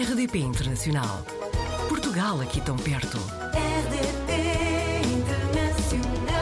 [0.00, 1.24] RDP Internacional.
[1.88, 3.16] Portugal aqui tão perto.
[3.52, 4.32] RDP
[5.12, 6.38] Internacional.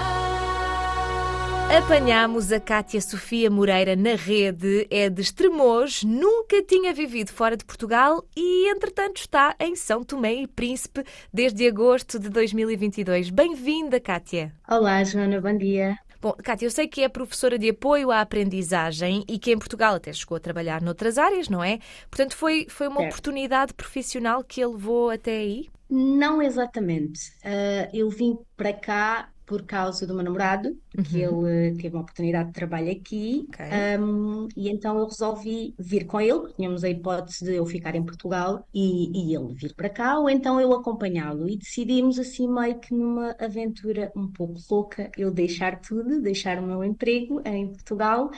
[1.83, 7.65] Apanhámos a Cátia Sofia Moreira na rede, é de Estremoz, nunca tinha vivido fora de
[7.65, 11.03] Portugal e, entretanto, está em São Tomé e Príncipe
[11.33, 13.31] desde agosto de 2022.
[13.31, 14.53] Bem-vinda, Cátia.
[14.69, 15.97] Olá, Joana, bom dia.
[16.20, 19.95] Bom, Cátia, eu sei que é professora de apoio à aprendizagem e que em Portugal
[19.95, 21.79] até chegou a trabalhar noutras áreas, não é?
[22.11, 23.02] Portanto, foi, foi uma Certo.
[23.02, 25.69] oportunidade profissional que a levou até aí?
[25.88, 27.21] Não exatamente.
[27.45, 30.71] Ah, eu vim para cá por causa do meu namorado,
[31.03, 33.61] que ele teve uma oportunidade de trabalho aqui, Ok.
[33.71, 38.05] ahm, e então eu resolvi vir com ele, tínhamos a hipótese de eu ficar em
[38.05, 41.49] Portugal e, e ele vir para cá, ou então eu acompanhá-lo.
[41.49, 46.67] E decidimos, assim, meio que numa aventura um pouco louca, eu deixar tudo, deixar o
[46.67, 48.31] meu emprego em Portugal.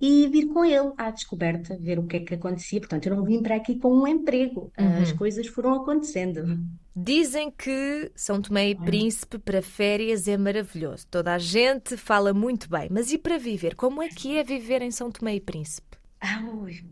[0.00, 2.80] E vir com ele à descoberta, ver o que é que acontecia.
[2.80, 6.58] Portanto, eu não vim para aqui com um emprego, as coisas foram acontecendo.
[6.94, 11.06] Dizem que São Tomé e Príncipe para férias é maravilhoso.
[11.08, 12.88] Toda a gente fala muito bem.
[12.90, 13.76] Mas e para viver?
[13.76, 15.88] Como é que é viver em São Tomé e Príncipe?
[16.20, 16.42] Ah,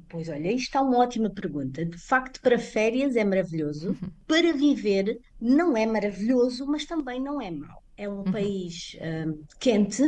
[0.09, 1.85] pois olha, isto é uma ótima pergunta.
[1.85, 7.51] De facto, para férias é maravilhoso, para viver não é maravilhoso, mas também não é
[7.51, 7.83] mau.
[7.97, 10.03] É um país hum, quente,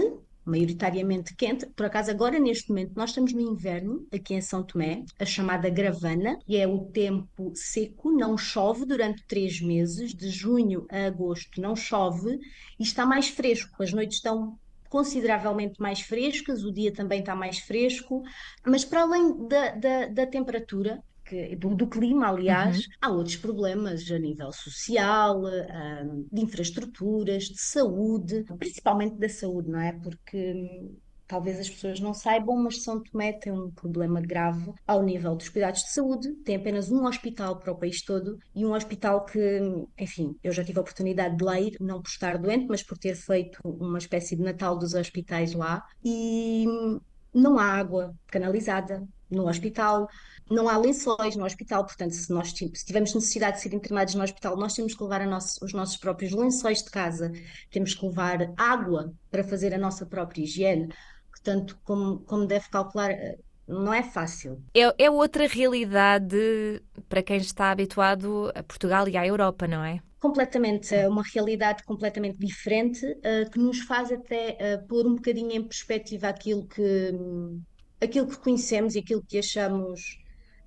[0.48, 1.66] maioritariamente quente.
[1.66, 5.68] Por acaso, agora neste momento, nós estamos no inverno aqui em São Tomé, a chamada
[5.68, 11.60] Gravana, e é o tempo seco, não chove durante três meses, de junho a agosto
[11.60, 12.38] não chove
[12.78, 13.82] e está mais fresco.
[13.82, 18.22] As noites estão consideravelmente mais frescas, o dia também está mais fresco,
[18.66, 24.10] mas para além da, da, da temperatura, que- do, do clima, aliás, há outros problemas
[24.10, 29.92] a nível social, ah, de infraestruturas, de saúde, principalmente da saúde, não é?
[29.92, 35.02] Porque hum, talvez as pessoas não saibam, mas São Tomé tem um problema grave ao
[35.02, 36.32] nível dos cuidados de saúde.
[36.44, 39.60] Tem apenas um hospital para o país todo e um hospital que,
[39.98, 42.96] enfim, eu já tive a oportunidade de lá ir, não por estar doente, mas por
[42.98, 45.82] ter feito uma espécie de Natal dos hospitais lá.
[46.04, 47.00] E hum,
[47.34, 50.08] não há água canalizada no hospital,
[50.50, 54.22] não há lençóis no hospital, portanto, se nós se tivermos necessidade de ser internados no
[54.22, 57.30] hospital, nós temos que levar nosso- os nossos próprios lençóis de casa,
[57.70, 60.88] temos que levar água para fazer a nossa própria higiene.
[61.30, 64.62] Portanto, como, como deve calcular, eh, não é fácil.
[64.74, 70.00] É, é outra realidade para quem está habituado a Portugal e à Europa, não é?
[70.18, 75.52] Completamente, é uma realidade completamente diferente, eh, que nos faz até eh, pôr um bocadinho
[75.52, 77.62] em perspectiva aquilo que, hum,
[78.00, 80.18] aquilo que conhecemos e aquilo que achamos.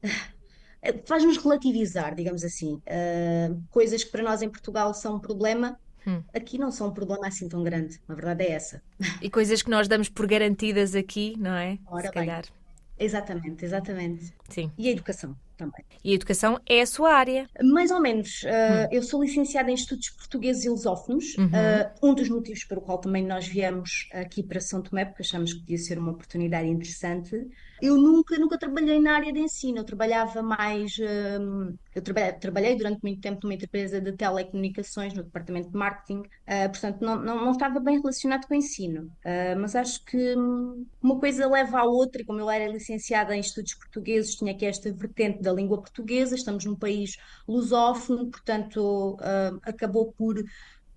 [1.05, 2.81] Faz-nos relativizar, digamos assim.
[2.87, 6.23] Eh, coisas que para nós em Portugal são um problema, Hum.
[6.33, 8.01] aqui não são um problema assim tão grande.
[8.09, 8.81] A verdade é essa.
[9.21, 11.77] E coisas que nós damos por garantidas aqui, não é?
[11.85, 12.25] Ora Se bem.
[12.25, 12.45] calhar.
[12.97, 14.33] Exatamente, exatamente.
[14.49, 14.71] Sim.
[14.77, 15.85] E a educação também.
[16.03, 17.47] E a educação é a sua área.
[17.63, 18.43] Mais ou menos.
[18.43, 21.35] Uh, eu sou licenciada em Estudos Portugueses e Lusófonos.
[21.37, 25.53] Uh, um dos motivos pelo qual também nós viemos aqui para São Tomé, porque achamos
[25.53, 27.47] que podia ser uma oportunidade interessante.
[27.81, 29.79] Eu nunca, nunca trabalhei na área de ensino.
[29.79, 30.97] Eu trabalhava mais.
[30.99, 36.19] um, eu traba- trabalhei durante muito tempo numa empresa de telecomunicações, no departamento de marketing.
[36.19, 39.03] Uh, portanto, não, não, não estava bem relacionado com o ensino.
[39.25, 43.35] Uh, mas acho que hum, uma coisa leva à outra, e como eu era licenciada
[43.35, 47.17] em Estudos Portugueses, tinha aqui esta vertente da língua portuguesa, estamos num país
[47.47, 50.35] lusófono, portanto, ah, acabou por,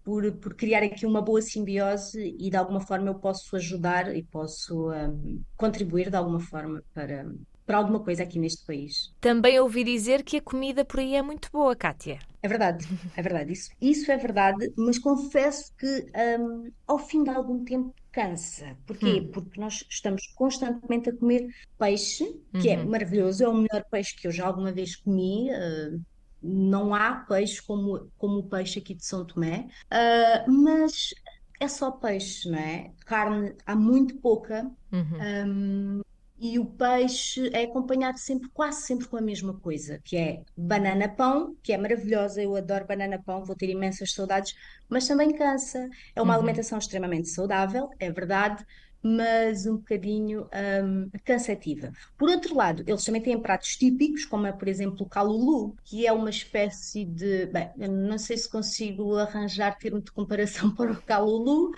[0.03, 4.23] por, por criar aqui uma boa simbiose e de alguma forma eu posso ajudar e
[4.23, 5.11] posso ah,
[5.57, 7.27] contribuir de alguma forma para,
[7.67, 9.13] para alguma coisa aqui neste país.
[9.21, 12.19] Também ouvi dizer que a comida por aí é muito boa, Kátia.
[12.43, 12.87] É verdade,
[13.17, 16.07] é verdade, isso, isso é verdade, mas confesso que
[16.39, 18.77] hum, ao fim de algum tempo cansa.
[18.87, 19.29] Porquê?
[19.33, 21.49] Porque nós estamos constantemente a comer
[21.79, 22.25] peixe,
[22.61, 25.51] que é maravilhoso, é o melhor peixe que eu já alguma vez comi.
[25.51, 26.01] uh,
[26.47, 31.15] não há peixe como, como o peixe aqui de São Tomé, uh, mas
[31.59, 32.93] é só peixe, não é?
[33.07, 34.71] Carne há muito pouca.
[34.93, 36.03] Um,
[36.45, 41.09] e o peixe é acompanhado sempre, quase sempre com a mesma coisa, que é banana
[41.09, 44.55] pão, que é maravilhosa, eu adoro banana pão, vou ter imensas saudades,
[44.87, 45.89] mas também cansa.
[46.15, 48.63] É uma alimentação extremamente saudável, é verdade,
[49.03, 50.47] mas um bocadinho
[50.85, 51.91] hum, cansativa.
[52.19, 56.07] Por outro lado, eles também têm pratos típicos, como é, por exemplo, o calulu, que
[56.07, 57.47] é uma espécie de.
[57.47, 61.73] Bem, não sei se consigo arranjar termo de comparação para o calulu,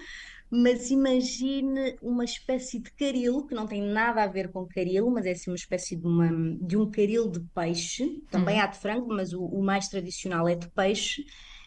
[0.50, 5.26] mas imagine uma espécie de caril, que não tem nada a ver com caril, mas
[5.26, 6.28] é assim uma espécie de, uma,
[6.60, 8.22] de um caril de peixe.
[8.30, 11.24] Também há de frango, mas o, o mais tradicional é de peixe.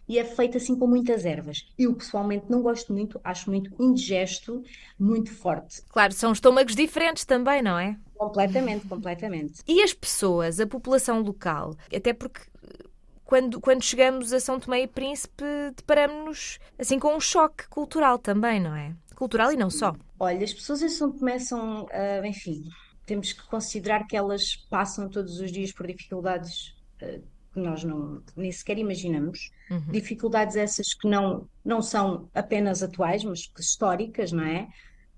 [0.08, 1.60] e é feito assim com muitas ervas.
[1.78, 4.62] Eu pessoalmente não gosto muito, acho muito indigesto,
[5.00, 5.82] muito forte.
[5.90, 8.00] Claro, são estômagos diferentes também, não é?
[8.16, 9.62] Completamente, completamente.
[9.68, 11.76] E as pessoas, a população local?
[11.94, 12.42] Até porque
[13.30, 15.44] quando, quando chegamos a São Tomé e Príncipe,
[15.76, 18.96] deparamos-nos assim com um choque cultural também, não é?
[19.14, 19.96] Cultural e não só.
[20.20, 22.64] Olha, as pessoas em São Tomé são, uh, enfim,
[23.06, 26.70] temos que considerar que elas passam todos os dias por dificuldades
[27.04, 27.22] uh,
[27.54, 29.52] que nós não, nem sequer imaginamos.
[29.70, 29.92] Uhum.
[29.92, 34.68] Dificuldades essas que não, não são apenas atuais, mas que históricas, não é?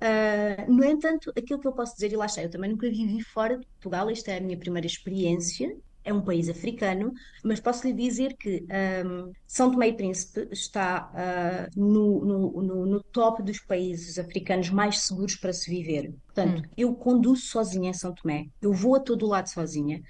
[0.02, 3.24] Uh, no entanto, aquilo que eu posso dizer, e lá está, eu também nunca vivi
[3.24, 7.14] fora de Portugal, esta é a minha primeira experiência, é um país africano,
[7.44, 8.66] mas posso lhe dizer que
[9.06, 14.70] um, São Tomé e Príncipe está uh, no, no, no, no, top dos países africanos
[14.70, 16.14] mais seguros para se viver.
[16.26, 16.70] Portanto, hum.
[16.76, 20.02] eu conduzo sozinha em São Tomé, eu vou a todo lado sozinha,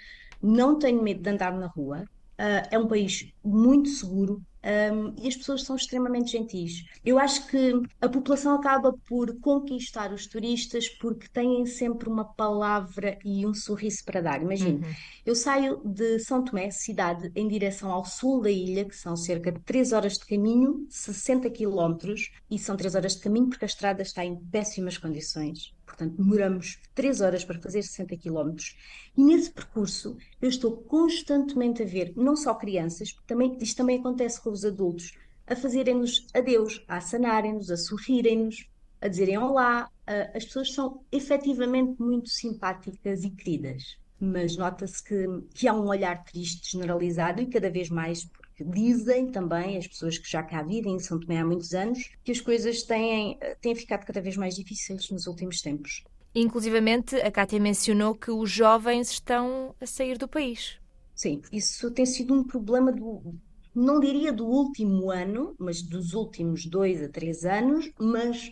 [0.42, 2.04] não tenho medo de andar na rua.
[2.40, 6.86] Uh, é um país muito seguro, um, e as pessoas são extremamente gentis.
[7.04, 13.18] Eu acho que a população acaba por conquistar os turistas porque têm sempre uma palavra
[13.26, 14.42] e um sorriso para dar.
[14.42, 14.94] Imagine, uhum.
[15.26, 19.52] eu saio de São Tomé, cidade, em direção ao sul da ilha, que são cerca
[19.52, 23.68] de 3 horas de caminho, 60 quilómetros, e são 3 horas de caminho porque a
[23.68, 25.74] estrada está em péssimas condições.
[25.92, 28.78] Portanto, demoramos 3 horas para fazer 60 quilómetros.
[29.18, 34.42] E nesse percurso, eu estou constantemente a ver não só crianças, também, isto também acontece
[34.42, 38.70] com os adultos, a fazerem-nos adeus, a acenarem-nos, a sorrirem-nos,
[39.02, 39.90] a dizerem olá.
[40.34, 46.24] As pessoas são efetivamente muito simpáticas e queridas, mas nota-se que, que há um olhar
[46.24, 48.30] triste generalizado e cada vez mais
[48.62, 52.10] porque dizem também as pessoas que já cá vivem em São Tomé há muitos anos
[52.24, 56.04] que as coisas têm, têm ficado cada vez mais difíceis nos últimos tempos.
[56.34, 60.80] Inclusivamente, a Cátia mencionou que os jovens estão a sair do país.
[61.14, 63.36] Sim, isso tem sido um problema do,
[63.76, 68.48] não diria do último ano, mas dos últimos dois a três anos, mas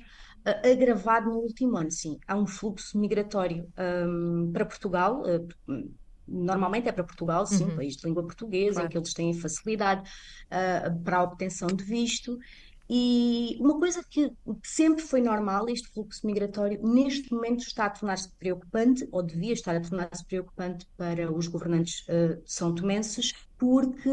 [0.46, 2.18] uh, agravado no último ano, sim.
[2.28, 3.68] Há um fluxo migratório
[4.08, 5.48] um, para Portugal, uh,
[6.30, 7.76] normalmente é para Portugal, sim, uhum.
[7.76, 8.88] país de língua portuguesa, claro.
[8.88, 10.10] em que eles têm facilidade
[10.48, 12.38] uh, para a obtenção de visto.
[12.92, 14.32] E uma coisa que
[14.64, 19.76] sempre foi normal, este fluxo migratório, neste momento está a tornar-se preocupante, ou devia estar
[19.76, 24.10] a tornar-se preocupante para os governantes uh, são tomenses, porque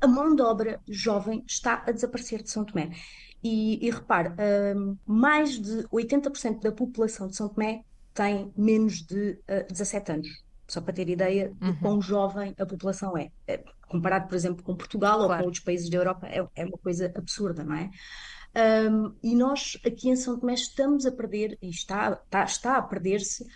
[0.00, 2.90] a mão de obra jovem está a desaparecer de São Tomé.
[3.42, 4.30] E, e repare,
[4.76, 10.12] um, mais de 80% da população de São Tomé tem menos de uh, hum, 17
[10.12, 10.47] anos.
[10.68, 11.76] Só para ter ideia de uhum.
[11.76, 13.30] quão jovem a população é.
[13.46, 13.64] é.
[13.88, 15.32] Comparado, por exemplo, com Portugal claro.
[15.32, 17.90] ou com outros países da Europa, é, é uma coisa absurda, não é?
[18.90, 22.82] Um, e nós aqui em São Tomé estamos a perder, e está, está, está a
[22.82, 23.46] perder-se,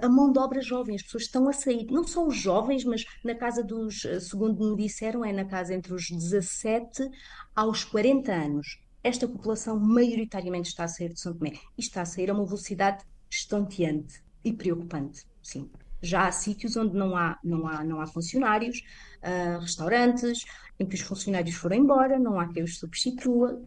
[0.00, 3.04] a mão de obra jovem, as pessoas estão a sair, não só os jovens, mas
[3.22, 7.10] na casa dos, eh, segundo me disseram, é na casa entre os 17
[7.54, 8.80] aos 40 anos.
[9.02, 12.46] Esta população maioritariamente está a sair de São Tomé e está a sair a uma
[12.46, 15.70] velocidade estonteante e preocupante, sim.
[16.04, 18.82] Já há sítios onde não há, não há, não há funcionários,
[19.22, 20.44] uh, restaurantes,
[20.78, 23.62] em que os funcionários foram embora, não há quem os substitua,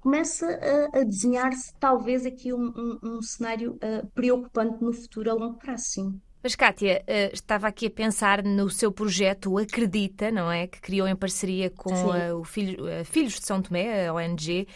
[0.00, 5.34] começa a, a desenhar-se talvez aqui um, um, um cenário uh, preocupante no futuro a
[5.34, 6.20] longo prazo, sim.
[6.42, 10.66] Mas, Kátia, uh, estava aqui a pensar no seu projeto Acredita, não é?
[10.66, 14.66] Que criou em parceria com uh, o Filho, Filhos de São Tomé, a ONG.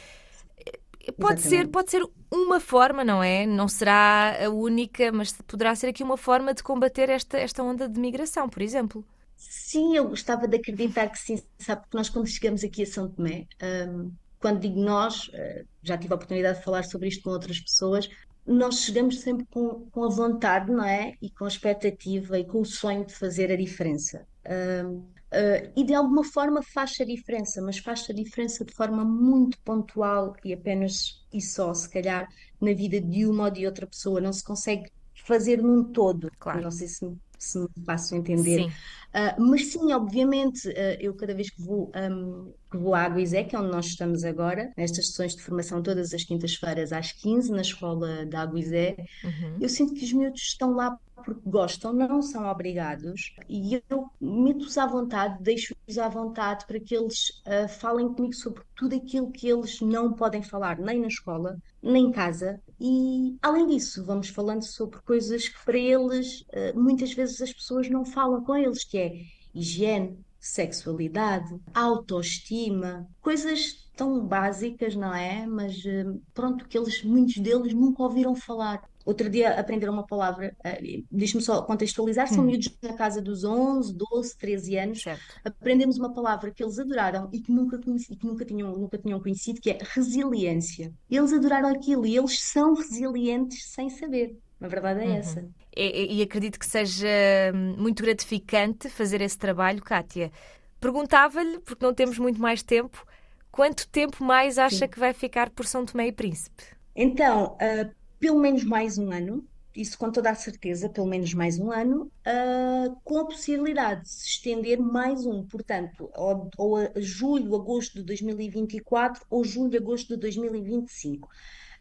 [1.12, 3.46] Pode ser, pode ser uma forma, não é?
[3.46, 7.88] Não será a única, mas poderá ser aqui uma forma de combater esta, esta onda
[7.88, 9.04] de migração, por exemplo.
[9.36, 13.08] Sim, eu gostava de acreditar que sim, sabe, porque nós quando chegamos aqui a São
[13.08, 13.46] Tomé,
[13.88, 17.60] um, quando digo nós, eh, já tive a oportunidade de falar sobre isto com outras
[17.60, 18.08] pessoas,
[18.46, 21.14] nós chegamos sempre com, com a vontade, não é?
[21.20, 24.26] E com a expectativa e com o sonho de fazer a diferença.
[24.46, 29.04] Uh, uh, e de alguma forma faz a diferença, mas faz a diferença de forma
[29.04, 32.28] muito pontual e apenas e só, se calhar,
[32.60, 34.20] na vida de uma ou de outra pessoa.
[34.20, 34.90] Não se consegue
[35.24, 36.30] fazer num todo.
[36.38, 36.62] Claro.
[36.62, 38.64] Não sei se, se me faço entender.
[38.64, 38.72] Sim.
[39.16, 43.44] Uh, mas sim, obviamente, uh, eu cada vez que vou, um, que vou à Aguizé,
[43.44, 47.50] que é onde nós estamos agora, nestas sessões de formação todas as quintas-feiras às 15
[47.50, 48.94] na escola da Aguizé,
[49.24, 49.56] uhum.
[49.58, 54.76] eu sinto que os miúdos estão lá porque gostam, não são obrigados, e eu meto-os
[54.76, 59.48] à vontade, deixo-os à vontade para que eles uh, falem comigo sobre tudo aquilo que
[59.48, 62.60] eles não podem falar, nem na escola, nem em casa.
[62.78, 66.44] E, além disso, vamos falando sobre coisas que para eles,
[66.74, 69.05] muitas vezes as pessoas não falam com eles, que é
[69.54, 75.46] higiene, sexualidade, autoestima, coisas tão básicas, não é?
[75.46, 78.82] Mas uh, pronto, que eles, muitos deles nunca ouviram falar.
[79.04, 82.46] Outro dia aprenderam uma palavra, uh, deixe-me só contextualizar, são Hum.
[82.46, 85.02] miúdos na casa dos 11, 12, 13 anos.
[85.02, 85.40] Certo.
[85.44, 89.20] Aprendemos uma palavra que eles adoraram e que nunca, conheci, que nunca, tinham, nunca tinham
[89.20, 90.92] conhecido, que é resiliência.
[91.10, 94.38] Eles adoraram aquilo e eles são resilientes sem saber.
[94.60, 95.48] A verdade é essa.
[95.76, 97.06] E, e acredito que seja
[97.54, 100.32] hum, muito gratificante fazer esse trabalho, Kátia.
[100.80, 103.06] Perguntava-lhe, porque não temos muito mais tempo,
[103.50, 104.88] quanto tempo mais acha Sim.
[104.88, 106.62] que vai ficar por São Tomé e Príncipe?
[106.94, 111.58] Então, uh, pelo menos mais um ano, isso com toda a certeza, pelo menos mais
[111.58, 116.90] um ano, uh, com a possibilidade de se estender mais um, portanto, ou, ou a
[116.96, 121.28] julho, agosto de 2024 ou julho, agosto de 2025.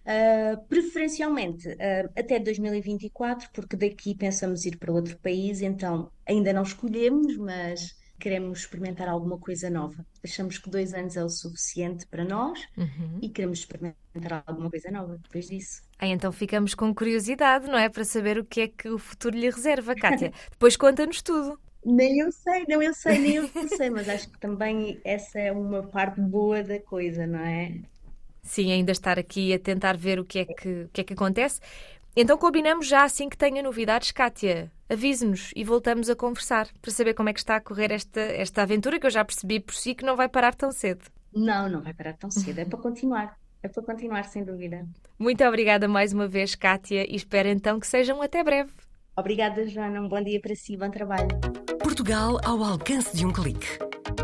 [0.05, 6.61] Uh, preferencialmente uh, até 2024, porque daqui pensamos ir para outro país, então ainda não
[6.61, 10.05] escolhemos, mas queremos experimentar alguma coisa nova.
[10.23, 12.59] Achamos que dois anos é o suficiente para nós
[13.21, 15.83] e queremos experimentar alguma coisa nova depois disso.
[15.97, 17.89] Ah, então ficamos com curiosidade, não é?
[17.89, 20.31] Para saber o que é que o futuro lhe reserva, Kátia.
[20.51, 21.59] Depois conta-nos tudo.
[21.85, 25.51] Nem eu sei, não eu sei, nem eu sei, mas acho que também essa é
[25.51, 27.79] uma parte boa da coisa, não é?
[28.45, 31.13] Sim, ainda estar aqui a tentar ver o que é que, o que, é que
[31.13, 31.59] acontece.
[32.15, 34.71] Então combinamos já assim que tenha novidades, Kátia.
[34.87, 38.61] Avise-nos e voltamos a conversar para saber como é que está a correr esta, esta
[38.61, 41.03] aventura que eu já percebi por si que não vai parar tão cedo.
[41.33, 43.35] Não, não vai parar tão cedo, é para continuar.
[43.63, 44.87] É para continuar, sem dúvida.
[45.17, 48.71] Muito obrigada mais uma vez, Kátia, e espero então que sejam até breve.
[49.17, 49.99] Obrigada, Joana.
[50.01, 51.29] Um bom dia para si, bom trabalho.
[51.79, 53.84] Portugal ao alcance de um clique.